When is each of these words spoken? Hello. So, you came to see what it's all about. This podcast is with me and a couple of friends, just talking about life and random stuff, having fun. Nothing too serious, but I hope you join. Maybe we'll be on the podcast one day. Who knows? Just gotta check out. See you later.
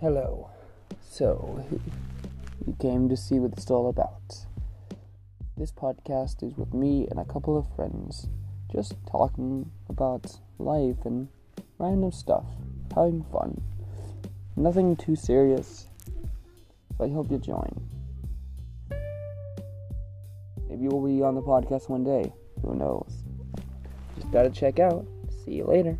Hello. 0.00 0.48
So, 1.02 1.66
you 2.64 2.76
came 2.78 3.08
to 3.08 3.16
see 3.16 3.40
what 3.40 3.54
it's 3.54 3.68
all 3.68 3.88
about. 3.88 4.46
This 5.56 5.72
podcast 5.72 6.48
is 6.48 6.56
with 6.56 6.72
me 6.72 7.08
and 7.10 7.18
a 7.18 7.24
couple 7.24 7.58
of 7.58 7.66
friends, 7.74 8.28
just 8.70 8.94
talking 9.10 9.68
about 9.88 10.38
life 10.60 11.04
and 11.04 11.26
random 11.80 12.12
stuff, 12.12 12.44
having 12.94 13.24
fun. 13.32 13.60
Nothing 14.54 14.94
too 14.94 15.16
serious, 15.16 15.88
but 16.96 17.06
I 17.06 17.12
hope 17.12 17.32
you 17.32 17.38
join. 17.38 17.80
Maybe 20.68 20.86
we'll 20.86 21.04
be 21.04 21.20
on 21.24 21.34
the 21.34 21.42
podcast 21.42 21.88
one 21.88 22.04
day. 22.04 22.32
Who 22.62 22.76
knows? 22.76 23.24
Just 24.14 24.30
gotta 24.30 24.50
check 24.50 24.78
out. 24.78 25.04
See 25.44 25.54
you 25.54 25.64
later. 25.64 25.98